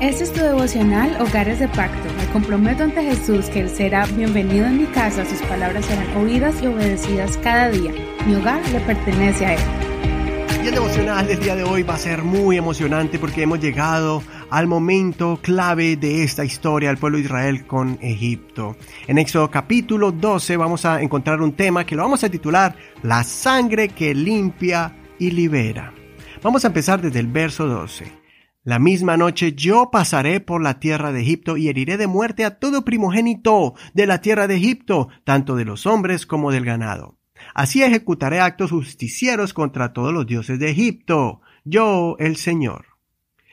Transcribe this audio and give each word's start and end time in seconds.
Este 0.00 0.22
es 0.22 0.32
tu 0.32 0.40
devocional 0.40 1.20
Hogares 1.20 1.58
de 1.58 1.66
Pacto. 1.66 2.08
Me 2.16 2.32
comprometo 2.32 2.84
ante 2.84 3.02
Jesús 3.02 3.46
que 3.46 3.62
Él 3.62 3.68
será 3.68 4.06
bienvenido 4.06 4.64
en 4.64 4.78
mi 4.78 4.84
casa, 4.84 5.24
sus 5.24 5.42
palabras 5.48 5.86
serán 5.86 6.16
oídas 6.16 6.62
y 6.62 6.68
obedecidas 6.68 7.36
cada 7.38 7.68
día. 7.68 7.92
Mi 8.24 8.36
hogar 8.36 8.62
le 8.68 8.78
pertenece 8.78 9.44
a 9.44 9.54
Él. 9.54 9.60
Y 10.62 10.68
el 10.68 10.74
devocional 10.74 11.26
del 11.26 11.40
día 11.40 11.56
de 11.56 11.64
hoy 11.64 11.82
va 11.82 11.94
a 11.94 11.98
ser 11.98 12.22
muy 12.22 12.56
emocionante 12.56 13.18
porque 13.18 13.42
hemos 13.42 13.58
llegado 13.58 14.22
al 14.50 14.68
momento 14.68 15.40
clave 15.42 15.96
de 15.96 16.22
esta 16.22 16.44
historia 16.44 16.90
del 16.90 16.98
pueblo 16.98 17.18
de 17.18 17.24
Israel 17.24 17.66
con 17.66 17.98
Egipto. 18.00 18.76
En 19.08 19.18
Éxodo 19.18 19.50
capítulo 19.50 20.12
12 20.12 20.56
vamos 20.56 20.84
a 20.84 21.02
encontrar 21.02 21.42
un 21.42 21.54
tema 21.54 21.84
que 21.84 21.96
lo 21.96 22.02
vamos 22.02 22.22
a 22.22 22.30
titular 22.30 22.76
La 23.02 23.24
sangre 23.24 23.88
que 23.88 24.14
limpia 24.14 24.94
y 25.18 25.32
libera. 25.32 25.92
Vamos 26.40 26.64
a 26.64 26.68
empezar 26.68 27.00
desde 27.00 27.18
el 27.18 27.26
verso 27.26 27.66
12. 27.66 28.27
La 28.68 28.78
misma 28.78 29.16
noche 29.16 29.54
yo 29.54 29.90
pasaré 29.90 30.40
por 30.40 30.62
la 30.62 30.78
tierra 30.78 31.10
de 31.10 31.22
Egipto 31.22 31.56
y 31.56 31.70
heriré 31.70 31.96
de 31.96 32.06
muerte 32.06 32.44
a 32.44 32.58
todo 32.58 32.84
primogénito 32.84 33.72
de 33.94 34.06
la 34.06 34.20
tierra 34.20 34.46
de 34.46 34.56
Egipto, 34.56 35.08
tanto 35.24 35.56
de 35.56 35.64
los 35.64 35.86
hombres 35.86 36.26
como 36.26 36.52
del 36.52 36.66
ganado. 36.66 37.16
Así 37.54 37.82
ejecutaré 37.82 38.40
actos 38.40 38.70
justicieros 38.70 39.54
contra 39.54 39.94
todos 39.94 40.12
los 40.12 40.26
dioses 40.26 40.58
de 40.58 40.68
Egipto, 40.68 41.40
yo 41.64 42.16
el 42.18 42.36
Señor. 42.36 42.98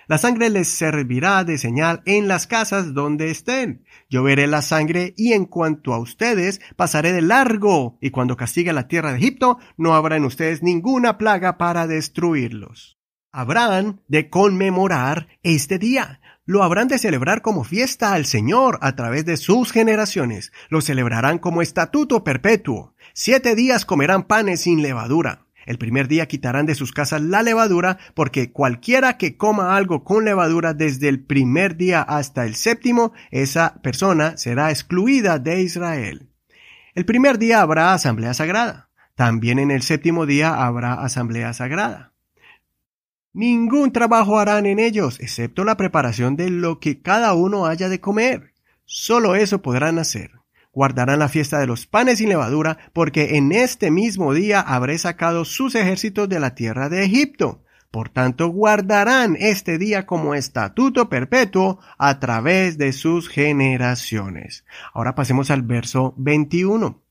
La 0.10 0.18
sangre 0.18 0.50
les 0.50 0.68
servirá 0.68 1.46
de 1.46 1.60
señal 1.60 2.02
en 2.06 2.28
las 2.28 2.46
casas 2.46 2.94
donde 2.94 3.32
estén. 3.32 3.86
Yo 4.10 4.22
veré 4.22 4.48
la 4.48 4.62
sangre 4.62 5.14
y 5.16 5.32
en 5.32 5.46
cuanto 5.46 5.94
a 5.94 5.98
ustedes 5.98 6.60
pasaré 6.76 7.14
de 7.14 7.22
largo, 7.22 7.98
y 8.02 8.10
cuando 8.10 8.36
castigue 8.36 8.74
la 8.74 8.90
tierra 8.90 9.14
de 9.14 9.20
Egipto, 9.20 9.60
no 9.78 9.96
habrá 9.96 10.18
en 10.18 10.26
ustedes 10.26 10.62
ninguna 10.62 11.18
plaga 11.18 11.58
para 11.58 11.88
destruirlos. 11.88 12.96
Habrán 13.38 14.00
de 14.08 14.30
conmemorar 14.30 15.28
este 15.44 15.78
día. 15.78 16.22
Lo 16.46 16.64
habrán 16.64 16.88
de 16.88 16.98
celebrar 16.98 17.42
como 17.42 17.66
fiesta 17.66 18.14
al 18.14 18.26
Señor 18.26 18.80
a 18.80 18.96
través 18.96 19.26
de 19.26 19.36
sus 19.36 19.74
generaciones. 19.74 20.54
Lo 20.70 20.80
celebrarán 20.80 21.38
como 21.40 21.62
estatuto 21.62 22.24
perpetuo. 22.24 22.96
Siete 23.14 23.54
días 23.54 23.84
comerán 23.84 24.24
panes 24.24 24.62
sin 24.62 24.82
levadura. 24.82 25.48
El 25.66 25.78
primer 25.78 26.08
día 26.08 26.30
quitarán 26.30 26.66
de 26.66 26.76
sus 26.76 26.94
casas 26.94 27.20
la 27.20 27.44
levadura, 27.44 27.98
porque 28.14 28.54
cualquiera 28.54 29.18
que 29.18 29.36
coma 29.36 29.76
algo 29.76 30.06
con 30.06 30.24
levadura 30.24 30.74
desde 30.74 31.10
el 31.10 31.22
primer 31.22 31.76
día 31.76 32.04
hasta 32.04 32.46
el 32.46 32.56
séptimo, 32.56 33.12
esa 33.32 33.82
persona 33.82 34.38
será 34.38 34.70
excluida 34.70 35.40
de 35.40 35.60
Israel. 35.60 36.30
El 36.94 37.04
primer 37.04 37.38
día 37.38 37.60
habrá 37.60 37.94
asamblea 37.94 38.34
sagrada. 38.34 38.92
También 39.16 39.60
en 39.60 39.72
el 39.72 39.82
séptimo 39.82 40.26
día 40.26 40.54
habrá 40.54 40.94
asamblea 40.94 41.52
sagrada. 41.52 42.15
Ningún 43.36 43.92
trabajo 43.92 44.40
harán 44.40 44.66
en 44.66 44.80
ellos, 44.80 45.20
excepto 45.20 45.64
la 45.64 45.78
preparación 45.78 46.36
de 46.36 46.50
lo 46.50 46.80
que 46.80 47.02
cada 47.02 47.34
uno 47.34 47.68
haya 47.68 47.90
de 47.90 48.00
comer. 48.00 48.54
Solo 48.86 49.36
eso 49.36 49.62
podrán 49.62 50.00
hacer 50.00 50.32
guardarán 50.76 51.20
la 51.20 51.30
fiesta 51.30 51.58
de 51.58 51.68
los 51.68 51.88
panes 51.88 52.20
sin 52.20 52.30
levadura, 52.30 52.78
porque 52.94 53.38
en 53.38 53.54
este 53.54 53.90
mismo 53.90 54.34
día 54.34 54.60
habré 54.60 54.98
sacado 54.98 55.46
sus 55.46 55.74
ejércitos 55.74 56.28
de 56.30 56.40
la 56.40 56.54
tierra 56.54 56.90
de 56.90 57.06
Egipto. 57.06 57.64
Por 57.90 58.10
tanto, 58.10 58.50
guardarán 58.50 59.38
este 59.40 59.78
día 59.78 60.06
como 60.06 60.36
estatuto 60.36 61.08
perpetuo 61.08 61.80
a 61.98 62.20
través 62.20 62.78
de 62.78 62.92
sus 62.92 63.30
generaciones. 63.30 64.66
Ahora 64.94 65.16
pasemos 65.16 65.50
al 65.50 65.62
verso 65.62 66.14
21. 66.18 67.02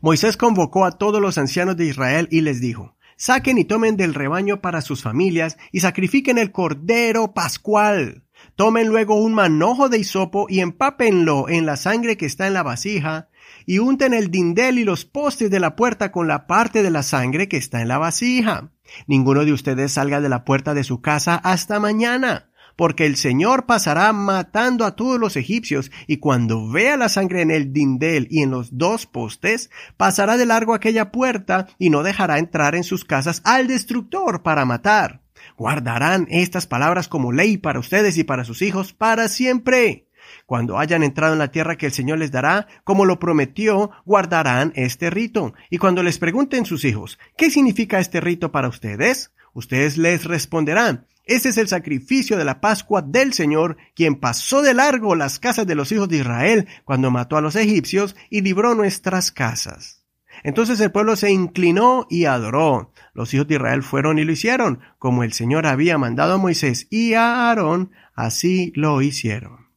Moisés 0.00 0.36
convocó 0.36 0.84
a 0.84 0.92
todos 0.92 1.20
los 1.20 1.38
ancianos 1.38 1.76
de 1.76 1.86
Israel 1.86 2.28
y 2.30 2.42
les 2.42 2.60
dijo, 2.60 2.94
Saquen 3.20 3.58
y 3.58 3.66
tomen 3.66 3.98
del 3.98 4.14
rebaño 4.14 4.62
para 4.62 4.80
sus 4.80 5.02
familias 5.02 5.58
y 5.72 5.80
sacrifiquen 5.80 6.38
el 6.38 6.52
cordero 6.52 7.34
pascual 7.34 8.24
Tomen 8.56 8.88
luego 8.88 9.14
un 9.14 9.34
manojo 9.34 9.88
de 9.88 9.98
hisopo 9.98 10.46
y 10.48 10.60
empápenlo 10.60 11.48
en 11.48 11.66
la 11.66 11.76
sangre 11.76 12.16
que 12.16 12.26
está 12.26 12.46
en 12.46 12.54
la 12.54 12.62
vasija, 12.62 13.28
y 13.66 13.78
unten 13.78 14.14
el 14.14 14.30
dindel 14.30 14.78
y 14.78 14.84
los 14.84 15.04
postes 15.04 15.50
de 15.50 15.60
la 15.60 15.76
puerta 15.76 16.12
con 16.12 16.28
la 16.28 16.46
parte 16.46 16.82
de 16.82 16.90
la 16.90 17.02
sangre 17.02 17.48
que 17.48 17.56
está 17.56 17.80
en 17.80 17.88
la 17.88 17.98
vasija. 17.98 18.70
Ninguno 19.06 19.44
de 19.44 19.52
ustedes 19.52 19.92
salga 19.92 20.20
de 20.20 20.28
la 20.28 20.44
puerta 20.44 20.74
de 20.74 20.84
su 20.84 21.00
casa 21.00 21.36
hasta 21.36 21.80
mañana, 21.80 22.49
porque 22.80 23.04
el 23.04 23.16
Señor 23.16 23.66
pasará 23.66 24.10
matando 24.14 24.86
a 24.86 24.96
todos 24.96 25.20
los 25.20 25.36
egipcios, 25.36 25.92
y 26.06 26.16
cuando 26.16 26.66
vea 26.66 26.96
la 26.96 27.10
sangre 27.10 27.42
en 27.42 27.50
el 27.50 27.74
dindel 27.74 28.26
y 28.30 28.40
en 28.40 28.50
los 28.50 28.78
dos 28.78 29.04
postes, 29.04 29.68
pasará 29.98 30.38
de 30.38 30.46
largo 30.46 30.72
aquella 30.72 31.12
puerta 31.12 31.66
y 31.78 31.90
no 31.90 32.02
dejará 32.02 32.38
entrar 32.38 32.74
en 32.74 32.82
sus 32.82 33.04
casas 33.04 33.42
al 33.44 33.66
destructor 33.66 34.42
para 34.42 34.64
matar. 34.64 35.20
Guardarán 35.58 36.26
estas 36.30 36.66
palabras 36.66 37.06
como 37.06 37.32
ley 37.32 37.58
para 37.58 37.80
ustedes 37.80 38.16
y 38.16 38.24
para 38.24 38.44
sus 38.44 38.62
hijos 38.62 38.94
para 38.94 39.28
siempre. 39.28 40.06
Cuando 40.46 40.78
hayan 40.78 41.02
entrado 41.02 41.34
en 41.34 41.38
la 41.38 41.50
tierra 41.50 41.76
que 41.76 41.84
el 41.84 41.92
Señor 41.92 42.18
les 42.18 42.30
dará, 42.30 42.66
como 42.84 43.04
lo 43.04 43.18
prometió, 43.18 43.90
guardarán 44.06 44.72
este 44.74 45.10
rito. 45.10 45.52
Y 45.68 45.76
cuando 45.76 46.02
les 46.02 46.18
pregunten 46.18 46.64
sus 46.64 46.86
hijos, 46.86 47.18
¿qué 47.36 47.50
significa 47.50 47.98
este 47.98 48.22
rito 48.22 48.52
para 48.52 48.68
ustedes? 48.68 49.34
Ustedes 49.52 49.98
les 49.98 50.24
responderán, 50.24 51.06
ese 51.24 51.50
es 51.50 51.58
el 51.58 51.68
sacrificio 51.68 52.36
de 52.36 52.44
la 52.44 52.60
Pascua 52.60 53.02
del 53.02 53.32
Señor, 53.32 53.76
quien 53.94 54.16
pasó 54.16 54.62
de 54.62 54.74
largo 54.74 55.14
las 55.14 55.38
casas 55.38 55.66
de 55.66 55.74
los 55.74 55.92
hijos 55.92 56.08
de 56.08 56.18
Israel 56.18 56.66
cuando 56.84 57.10
mató 57.10 57.36
a 57.36 57.40
los 57.40 57.56
egipcios 57.56 58.16
y 58.30 58.40
libró 58.40 58.74
nuestras 58.74 59.30
casas. 59.30 60.04
Entonces 60.42 60.80
el 60.80 60.90
pueblo 60.90 61.16
se 61.16 61.30
inclinó 61.30 62.06
y 62.08 62.24
adoró. 62.24 62.92
Los 63.12 63.34
hijos 63.34 63.46
de 63.46 63.56
Israel 63.56 63.82
fueron 63.82 64.18
y 64.18 64.24
lo 64.24 64.32
hicieron, 64.32 64.80
como 64.98 65.22
el 65.22 65.32
Señor 65.32 65.66
había 65.66 65.98
mandado 65.98 66.34
a 66.34 66.38
Moisés 66.38 66.86
y 66.90 67.14
a 67.14 67.48
Aarón, 67.48 67.90
así 68.14 68.72
lo 68.74 69.02
hicieron. 69.02 69.68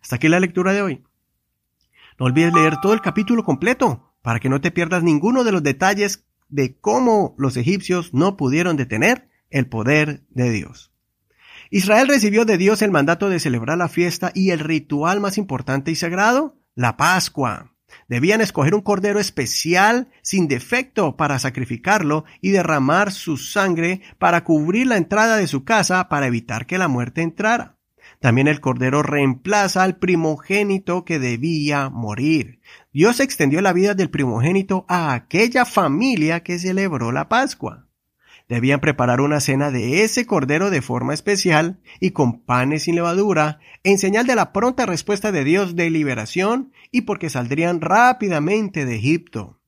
Hasta 0.00 0.16
aquí 0.16 0.28
la 0.28 0.40
lectura 0.40 0.72
de 0.72 0.82
hoy. 0.82 1.04
No 2.18 2.26
olvides 2.26 2.54
leer 2.54 2.80
todo 2.80 2.92
el 2.92 3.00
capítulo 3.00 3.42
completo, 3.44 4.14
para 4.22 4.38
que 4.38 4.48
no 4.48 4.60
te 4.60 4.70
pierdas 4.70 5.02
ninguno 5.02 5.42
de 5.44 5.52
los 5.52 5.62
detalles 5.62 6.24
de 6.48 6.78
cómo 6.78 7.34
los 7.38 7.56
egipcios 7.56 8.14
no 8.14 8.36
pudieron 8.36 8.76
detener 8.76 9.28
el 9.50 9.66
poder 9.66 10.22
de 10.30 10.50
Dios. 10.50 10.91
Israel 11.74 12.06
recibió 12.06 12.44
de 12.44 12.58
Dios 12.58 12.82
el 12.82 12.90
mandato 12.90 13.30
de 13.30 13.40
celebrar 13.40 13.78
la 13.78 13.88
fiesta 13.88 14.30
y 14.34 14.50
el 14.50 14.58
ritual 14.58 15.20
más 15.20 15.38
importante 15.38 15.90
y 15.90 15.94
sagrado, 15.94 16.54
la 16.74 16.98
Pascua. 16.98 17.72
Debían 18.08 18.42
escoger 18.42 18.74
un 18.74 18.82
cordero 18.82 19.18
especial 19.18 20.10
sin 20.20 20.48
defecto 20.48 21.16
para 21.16 21.38
sacrificarlo 21.38 22.26
y 22.42 22.50
derramar 22.50 23.10
su 23.10 23.38
sangre 23.38 24.02
para 24.18 24.44
cubrir 24.44 24.86
la 24.86 24.98
entrada 24.98 25.38
de 25.38 25.46
su 25.46 25.64
casa 25.64 26.10
para 26.10 26.26
evitar 26.26 26.66
que 26.66 26.76
la 26.76 26.88
muerte 26.88 27.22
entrara. 27.22 27.78
También 28.20 28.48
el 28.48 28.60
cordero 28.60 29.02
reemplaza 29.02 29.82
al 29.82 29.96
primogénito 29.96 31.06
que 31.06 31.18
debía 31.18 31.88
morir. 31.88 32.60
Dios 32.92 33.18
extendió 33.18 33.62
la 33.62 33.72
vida 33.72 33.94
del 33.94 34.10
primogénito 34.10 34.84
a 34.88 35.14
aquella 35.14 35.64
familia 35.64 36.42
que 36.42 36.58
celebró 36.58 37.12
la 37.12 37.30
Pascua. 37.30 37.86
Debían 38.52 38.80
preparar 38.80 39.22
una 39.22 39.40
cena 39.40 39.70
de 39.70 40.04
ese 40.04 40.26
cordero 40.26 40.68
de 40.68 40.82
forma 40.82 41.14
especial 41.14 41.80
y 42.00 42.10
con 42.10 42.42
panes 42.42 42.82
sin 42.82 42.96
levadura, 42.96 43.60
en 43.82 43.98
señal 43.98 44.26
de 44.26 44.34
la 44.34 44.52
pronta 44.52 44.84
respuesta 44.84 45.32
de 45.32 45.42
Dios 45.42 45.74
de 45.74 45.88
liberación 45.88 46.70
y 46.90 47.00
porque 47.00 47.30
saldrían 47.30 47.80
rápidamente 47.80 48.84
de 48.84 48.96
Egipto. 48.96 49.58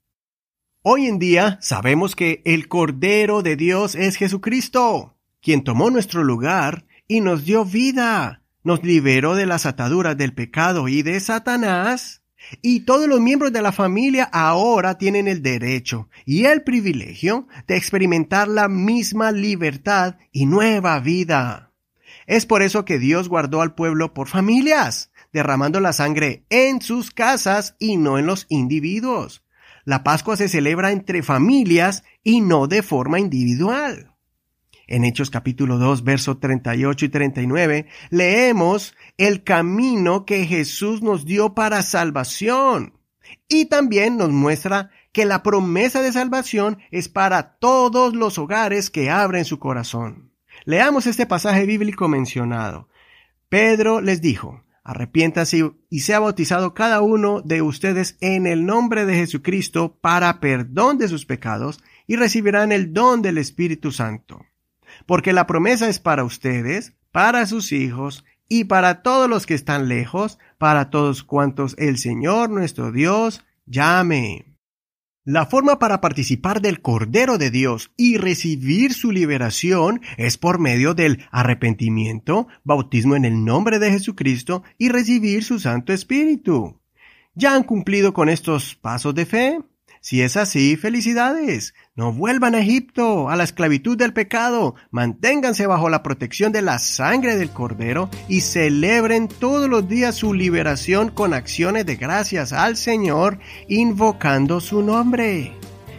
Hoy 0.83 1.06
en 1.06 1.19
día 1.19 1.56
sabemos 1.62 2.15
que 2.15 2.43
el 2.45 2.69
Cordero 2.69 3.41
de 3.41 3.56
Dios 3.56 3.95
es 3.95 4.17
Jesucristo, 4.17 5.16
quien 5.41 5.65
tomó 5.65 5.89
nuestro 5.89 6.22
lugar 6.22 6.84
y 7.09 7.22
nos 7.22 7.47
dio 7.47 7.65
vida, 7.65 8.43
nos 8.65 8.84
liberó 8.84 9.34
de 9.34 9.47
las 9.47 9.65
ataduras 9.65 10.19
del 10.19 10.34
pecado 10.34 10.89
y 10.89 11.01
de 11.01 11.21
Satanás 11.21 12.23
y 12.62 12.81
todos 12.81 13.09
los 13.09 13.21
miembros 13.21 13.53
de 13.53 13.62
la 13.62 13.72
familia 13.72 14.25
ahora 14.32 14.99
tienen 14.99 15.28
el 15.28 15.43
derecho 15.43 16.09
y 16.25 16.44
el 16.44 16.62
privilegio 16.62 17.47
de 17.66 17.77
experimentar 17.77 18.49
la 18.49 18.69
misma 18.69 19.32
libertad 19.32 20.16
y 20.32 20.47
nueva 20.47 20.99
vida. 21.00 21.72
Es 22.27 22.47
por 22.47 22.63
eso 22.63 22.84
que 22.84 22.98
Dios 22.98 23.28
guardó 23.28 23.60
al 23.60 23.74
pueblo 23.74 24.15
por 24.15 24.28
familias, 24.28 25.10
derramando 25.33 25.80
la 25.80 25.92
sangre 25.92 26.45
en 26.48 26.80
sus 26.80 27.10
casas 27.10 27.77
y 27.78 27.97
no 27.97 28.18
en 28.18 28.27
los 28.27 28.47
individuos. 28.48 29.45
La 29.84 30.03
Pascua 30.03 30.36
se 30.36 30.48
celebra 30.48 30.92
entre 30.92 31.22
familias 31.22 32.04
y 32.22 32.41
no 32.41 32.66
de 32.66 32.83
forma 32.83 33.21
individual. 33.21 34.14
En 34.86 35.04
Hechos 35.04 35.31
capítulo 35.31 35.78
2, 35.78 36.04
versos 36.04 36.41
38 36.41 37.07
y 37.07 37.09
39, 37.09 37.86
leemos 38.10 38.95
el 39.16 39.42
camino 39.42 40.27
que 40.27 40.45
Jesús 40.45 41.03
nos 41.03 41.25
dio 41.25 41.54
para 41.54 41.83
salvación. 41.83 42.92
Y 43.48 43.66
también 43.66 44.19
nos 44.19 44.31
muestra 44.31 44.91
que 45.13 45.25
la 45.25 45.42
promesa 45.42 46.03
de 46.03 46.13
salvación 46.13 46.78
es 46.91 47.09
para 47.09 47.57
todos 47.57 48.15
los 48.15 48.36
hogares 48.36 48.91
que 48.91 49.10
abren 49.10 49.47
su 49.47 49.59
corazón. 49.59 50.33
Leamos 50.66 51.07
este 51.07 51.25
pasaje 51.25 51.65
bíblico 51.65 52.09
mencionado. 52.09 52.89
Pedro 53.48 54.03
les 54.03 54.21
dijo, 54.21 54.65
arrepiéntase 54.83 55.72
y 55.89 56.01
sea 56.01 56.21
bautizado 56.21 56.75
cada 56.75 57.01
uno 57.01 57.41
de 57.41 57.63
ustedes 57.63 58.19
en 58.21 58.47
el 58.47 58.66
nombre 58.66 59.07
de 59.07 59.15
Jesucristo 59.15 59.97
para 59.98 60.41
perdón 60.41 60.98
de 60.98 61.09
sus 61.09 61.25
pecados 61.25 61.83
y 62.07 62.16
recibirán 62.16 62.71
el 62.71 62.92
don 62.92 63.22
del 63.22 63.39
Espíritu 63.39 63.91
Santo 63.91 64.45
porque 65.06 65.32
la 65.32 65.46
promesa 65.46 65.88
es 65.88 65.98
para 65.98 66.24
ustedes, 66.24 66.94
para 67.12 67.46
sus 67.46 67.72
hijos 67.72 68.24
y 68.48 68.64
para 68.64 69.02
todos 69.02 69.28
los 69.28 69.46
que 69.46 69.54
están 69.54 69.88
lejos, 69.88 70.38
para 70.58 70.91
todos 70.91 71.22
cuantos 71.22 71.74
el 71.78 71.98
Señor 71.98 72.50
nuestro 72.50 72.92
Dios 72.92 73.44
llame. 73.66 74.54
La 75.26 75.46
forma 75.46 75.78
para 75.78 76.02
participar 76.02 76.60
del 76.60 76.82
Cordero 76.82 77.38
de 77.38 77.50
Dios 77.50 77.92
y 77.96 78.18
recibir 78.18 78.92
su 78.92 79.10
liberación 79.10 80.02
es 80.18 80.36
por 80.36 80.58
medio 80.58 80.92
del 80.92 81.26
arrepentimiento, 81.30 82.46
bautismo 82.62 83.16
en 83.16 83.24
el 83.24 83.42
nombre 83.42 83.78
de 83.78 83.91
Jesucristo 83.91 84.64
y 84.76 84.91
recibir 84.91 85.42
su 85.42 85.58
Santo 85.58 85.94
Espíritu. 85.94 86.78
¿Ya 87.34 87.54
han 87.54 87.62
cumplido 87.62 88.12
con 88.12 88.28
estos 88.28 88.74
pasos 88.74 89.14
de 89.14 89.24
fe? 89.24 89.60
Si 90.02 90.20
es 90.20 90.36
así, 90.36 90.76
felicidades. 90.76 91.72
No 91.96 92.12
vuelvan 92.12 92.56
a 92.56 92.58
Egipto, 92.58 93.30
a 93.30 93.36
la 93.36 93.44
esclavitud 93.44 93.96
del 93.96 94.12
pecado. 94.12 94.74
Manténganse 94.91 95.68
bajo 95.68 95.88
la 95.88 96.02
protección 96.02 96.50
de 96.50 96.60
la 96.60 96.80
sangre 96.80 97.36
del 97.36 97.50
Cordero 97.50 98.10
y 98.28 98.41
celebren 98.41 99.28
todos 99.28 99.70
los 99.70 99.88
días 99.88 100.16
su 100.16 100.34
liberación 100.34 101.10
con 101.10 101.32
acciones 101.32 101.86
de 101.86 101.94
gracias 101.94 102.52
al 102.52 102.76
Señor, 102.76 103.38
invocando 103.68 104.60
su 104.60 104.82
nombre. 104.82 105.52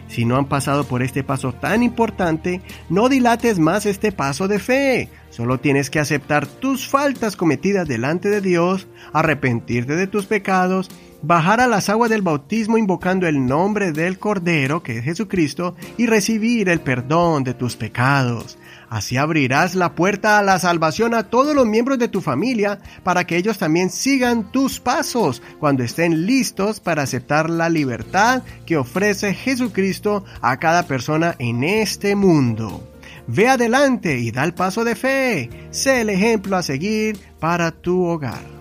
Si 0.08 0.26
no 0.26 0.36
han 0.36 0.44
pasado 0.44 0.84
por 0.84 1.02
este 1.02 1.24
paso 1.24 1.54
tan 1.54 1.82
importante, 1.82 2.60
no 2.90 3.08
dilates 3.08 3.58
más 3.58 3.86
este 3.86 4.12
paso 4.12 4.48
de 4.48 4.58
fe. 4.58 5.08
Solo 5.30 5.60
tienes 5.60 5.88
que 5.88 5.98
aceptar 5.98 6.46
tus 6.46 6.86
faltas 6.86 7.36
cometidas 7.36 7.88
delante 7.88 8.28
de 8.28 8.42
Dios, 8.42 8.86
arrepentirte 9.14 9.96
de 9.96 10.06
tus 10.06 10.26
pecados 10.26 10.90
bajar 11.22 11.60
a 11.60 11.66
las 11.66 11.88
aguas 11.88 12.10
del 12.10 12.22
bautismo 12.22 12.78
invocando 12.78 13.26
el 13.26 13.46
nombre 13.46 13.92
del 13.92 14.18
Cordero, 14.18 14.82
que 14.82 14.98
es 14.98 15.04
Jesucristo, 15.04 15.74
y 15.96 16.06
recibir 16.06 16.68
el 16.68 16.80
perdón 16.80 17.44
de 17.44 17.54
tus 17.54 17.76
pecados. 17.76 18.58
Así 18.88 19.16
abrirás 19.16 19.74
la 19.74 19.94
puerta 19.94 20.38
a 20.38 20.42
la 20.42 20.58
salvación 20.58 21.14
a 21.14 21.24
todos 21.24 21.54
los 21.54 21.66
miembros 21.66 21.98
de 21.98 22.08
tu 22.08 22.20
familia 22.20 22.78
para 23.02 23.26
que 23.26 23.36
ellos 23.36 23.58
también 23.58 23.90
sigan 23.90 24.52
tus 24.52 24.78
pasos 24.78 25.42
cuando 25.58 25.82
estén 25.82 26.26
listos 26.26 26.78
para 26.78 27.02
aceptar 27.02 27.50
la 27.50 27.68
libertad 27.68 28.42
que 28.64 28.76
ofrece 28.76 29.34
Jesucristo 29.34 30.24
a 30.40 30.58
cada 30.58 30.84
persona 30.84 31.34
en 31.38 31.64
este 31.64 32.14
mundo. 32.14 32.88
Ve 33.26 33.48
adelante 33.48 34.18
y 34.18 34.30
da 34.30 34.44
el 34.44 34.54
paso 34.54 34.84
de 34.84 34.94
fe. 34.94 35.50
Sé 35.70 36.02
el 36.02 36.10
ejemplo 36.10 36.56
a 36.56 36.62
seguir 36.62 37.18
para 37.40 37.72
tu 37.72 38.04
hogar. 38.04 38.55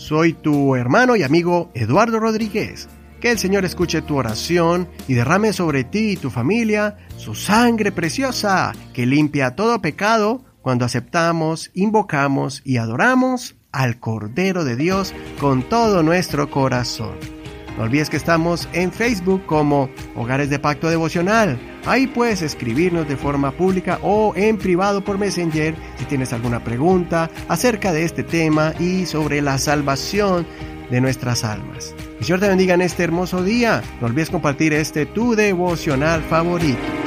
Soy 0.00 0.32
tu 0.32 0.76
hermano 0.76 1.14
y 1.14 1.22
amigo 1.22 1.70
Eduardo 1.74 2.18
Rodríguez. 2.18 2.88
Que 3.20 3.30
el 3.30 3.38
Señor 3.38 3.66
escuche 3.66 4.00
tu 4.00 4.16
oración 4.16 4.88
y 5.06 5.12
derrame 5.12 5.52
sobre 5.52 5.84
ti 5.84 6.12
y 6.12 6.16
tu 6.16 6.30
familia 6.30 6.96
su 7.18 7.34
sangre 7.34 7.92
preciosa 7.92 8.72
que 8.94 9.04
limpia 9.04 9.54
todo 9.54 9.82
pecado 9.82 10.42
cuando 10.62 10.86
aceptamos, 10.86 11.70
invocamos 11.74 12.62
y 12.64 12.78
adoramos 12.78 13.56
al 13.72 14.00
Cordero 14.00 14.64
de 14.64 14.76
Dios 14.76 15.12
con 15.38 15.68
todo 15.68 16.02
nuestro 16.02 16.50
corazón. 16.50 17.16
No 17.76 17.84
olvides 17.84 18.08
que 18.08 18.16
estamos 18.16 18.70
en 18.72 18.92
Facebook 18.92 19.44
como 19.44 19.90
Hogares 20.16 20.48
de 20.48 20.58
Pacto 20.58 20.88
Devocional. 20.88 21.60
Ahí 21.86 22.06
puedes 22.06 22.42
escribirnos 22.42 23.08
de 23.08 23.16
forma 23.16 23.52
pública 23.52 23.98
o 24.02 24.32
en 24.36 24.58
privado 24.58 25.02
por 25.02 25.18
Messenger 25.18 25.74
si 25.98 26.04
tienes 26.04 26.32
alguna 26.32 26.62
pregunta 26.62 27.30
acerca 27.48 27.92
de 27.92 28.04
este 28.04 28.22
tema 28.22 28.74
y 28.78 29.06
sobre 29.06 29.40
la 29.40 29.58
salvación 29.58 30.46
de 30.90 31.00
nuestras 31.00 31.44
almas. 31.44 31.94
Que 32.18 32.24
Señor 32.24 32.40
te 32.40 32.48
bendiga 32.48 32.74
en 32.74 32.82
este 32.82 33.04
hermoso 33.04 33.42
día. 33.42 33.82
No 34.00 34.08
olvides 34.08 34.30
compartir 34.30 34.74
este 34.74 35.06
tu 35.06 35.34
devocional 35.34 36.22
favorito. 36.22 36.99